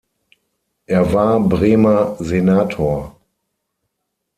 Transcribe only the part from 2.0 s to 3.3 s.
Senator.